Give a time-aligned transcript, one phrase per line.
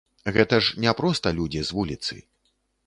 [0.37, 2.15] Гэта ж не проста людзі з вуліцы.